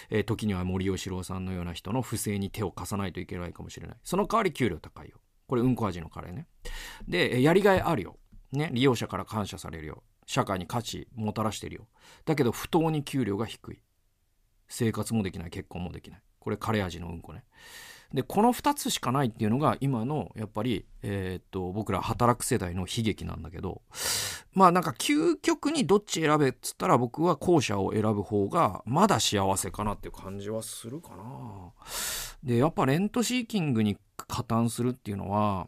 [0.09, 3.97] えー、時には森喜朗さんのような人の不正に手を貸さないといけないかもしれない。
[4.03, 5.17] その代わり給料高いよ。
[5.47, 6.47] これうんこ味のカレーね。
[7.07, 8.17] で、やりがいあるよ。
[8.51, 10.03] ね、利用者から感謝されるよ。
[10.31, 11.87] 社会に価値もたらしてるよ
[12.23, 13.81] だけど不当に給料が低い
[14.69, 17.43] 生活もできない結婚もできないこれ枯れ味のうんこね
[18.13, 23.81] でこの2つしかないっていうのが今のやっぱり、えー、っと僕ら働く世代の悲劇なんだけど
[24.53, 31.71] まあなんか究極にどっち選べっつったら僕は後者を選ぶ方がまだ幸せかなっていう感じはするかな。
[32.43, 35.67] でやっぱレントシーキングに加担するっていうのは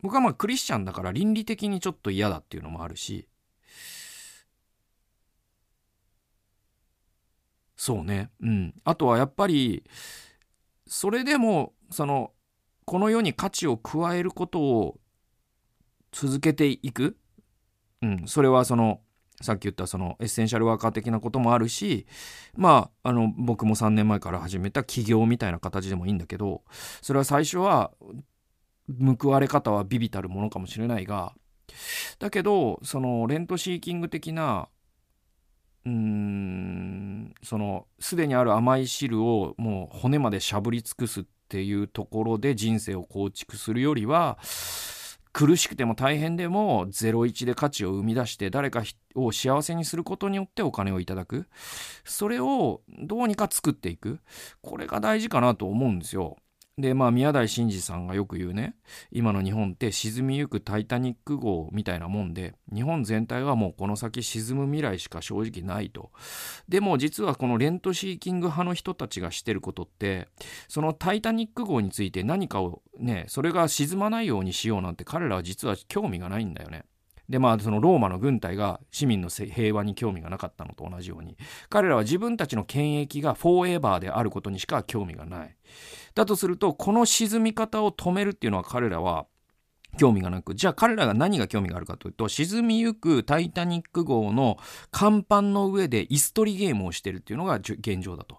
[0.00, 3.26] 僕はまあクリスチャンだから倫理的にちょっと嫌だっていうのもあるし
[7.76, 9.82] そうねうんあとはやっぱり
[10.88, 12.32] それでもその
[12.84, 14.98] この世に価値を加えることを
[16.10, 17.16] 続けていく、
[18.02, 19.00] うん、それはその
[19.40, 22.06] さっき言ったそのエッセンシャルワーカー的なこともあるし
[22.56, 26.62] まああの僕も3年前から始めた起業みたいな形でもいいんだけど
[27.02, 27.92] それは最初は
[29.20, 31.34] 報われ方はビビたるものかもしれないが
[32.18, 34.68] だけどそのレントシーキング的な
[35.88, 44.38] うんそのすでにある甘い汁をもう骨までしゃぶり尽くすっていうところで人生を構築するよりは
[45.32, 48.82] 苦しくても大変でも01で価値を生み出して誰か
[49.14, 51.46] を幸せにすることによってお金をいただく
[52.04, 54.18] それをどうにか作っていく
[54.60, 56.36] これが大事かなと思うんですよ。
[56.78, 58.76] でまあ宮台真司さんがよく言うね
[59.10, 66.12] 今の日本って沈みゆくタイタニック号みたいなもんで日本全体はもうこの先沈む未来しか正直ないと。
[66.68, 70.28] でも実はこのレントシーキング派の人たちがしてることって
[70.68, 76.84] そのタイタニック号について何かをねそれが沈まないようにしようなんて彼らは実は興味がないんだよね。
[77.28, 81.36] でまあそのローマの軍隊が市民の平和に興味がなかったのと同じように
[81.68, 85.54] 彼らは自分たちの権益がフォーエバーであることにしか興味がない。
[86.18, 89.26] だとするとこの沈み方を止めるっていうのは彼らは
[89.98, 94.58] 興味がなくじゃあ彼らが何が興味があるかというと沈みゆくタイタニック号の
[94.90, 98.38] 甲板の上で椅子取りゲームをしてるっていうのが現状だと。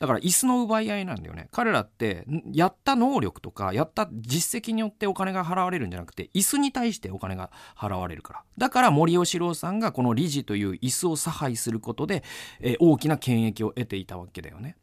[0.00, 1.48] だから椅子の奪い合いなんだよね。
[1.52, 8.42] 彼らってやった能力とかやった実績によってお金が払われるんじゃなくて椅子に対してお金が払われるから。
[8.58, 12.24] だから森喜朗さんがこの理事という椅子を差配することで、
[12.60, 14.76] えー、大きな権益を得ていたわけだよね。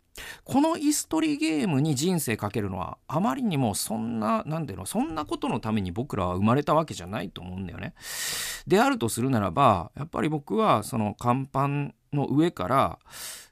[0.43, 7.93] この椅子取りゲームに人生かけるのはあまりにもそんな何ていうのそんなことのために僕らは生まれたわけじゃないと思うんだよね。
[8.67, 11.67] であるとするならばやっぱり僕はその甲板
[12.13, 12.99] の上から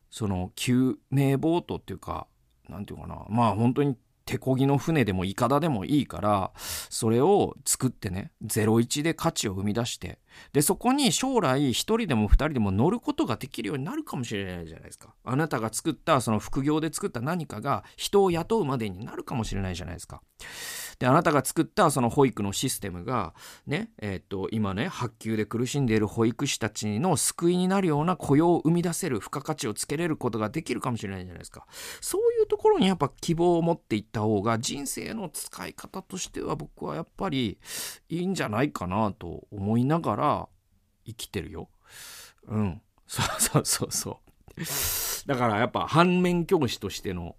[0.09, 2.28] その救命ボートっていうか
[2.67, 3.95] 何て言うかなまあ本当に
[4.30, 10.19] 手漕ぎの船でもいかだでもいいからそれを作ってね01で価値を生み出して
[10.53, 15.15] でそこに将来1人でも2人でも乗ることができるようになるかもしれないじゃないですか。
[15.23, 20.21] あなたが作ったその副業で作った何かが人を雇うまでになるかもしれないじゃないですか。
[21.00, 23.34] であなたが作ったその保育のシステムが
[23.66, 31.66] ねえー、っと今ね発給で苦しんでいる保育士たちの救いになるような雇用を生み出せる付加価値をつけれることができるかもしれないじゃないですか。
[32.02, 37.58] そういうところにやっぱ希望を持っていった方が人生の使い方としては僕はやっぱり
[38.10, 40.50] いいんじゃないかなと思いながら
[41.06, 41.70] 生きてるよ。
[42.47, 42.82] うん。
[43.08, 45.28] そうそうそうそう。
[45.28, 47.36] だからやっぱ反面教師としての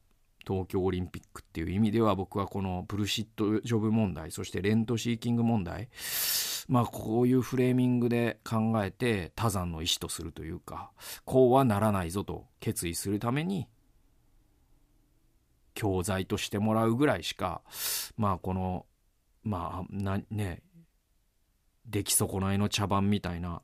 [0.47, 5.89] 東京オリンピックっていう意味では僕はこのブルシットジョブ問題そしてレントシーキング問題
[6.69, 10.91] まあこういうフレーミングで考えて多山の意思とするというか
[11.25, 13.69] こうはならないぞと決意するために
[15.75, 17.63] 教材としてもらうぐらいしか
[18.17, 18.87] まあこの
[19.43, 20.63] まあなね
[21.87, 23.63] 出来損ないの茶番みたいな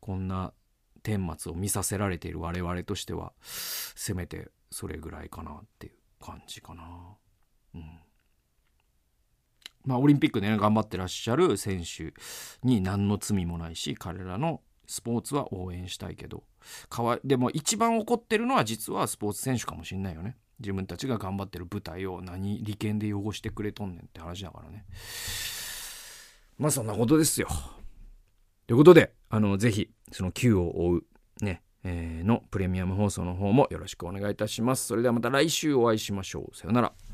[0.00, 0.52] こんな
[1.02, 6.82] 顛末を見させられている我々としてはせめてそれぐらいかなっていう感じかな。
[7.74, 7.82] うん。
[9.84, 12.12] まあ、オリンピックでね頑張ってらっしゃる選手
[12.62, 16.44] に何の罪もないし彼らのスポーツは応援したいけど。
[16.90, 20.36] かわでも一番怒ってるのは実はスポーツ選手かもしんないよね。
[20.60, 24.84] 自分たちが頑張ってる舞台を何利権で汚してくれとんねんって話だからね。
[26.58, 27.48] まあそんなことですよ。
[28.66, 31.04] ということであのぜひその Q を追う
[31.40, 31.62] ね、
[32.24, 34.86] のプレミアム放送の方もよろしくお願いいたします。
[34.86, 36.56] それではまた来週お会いしましょう。
[36.56, 37.07] さようなら。